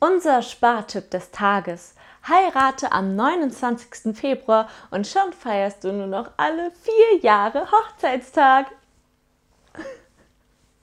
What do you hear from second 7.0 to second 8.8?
Jahre Hochzeitstag.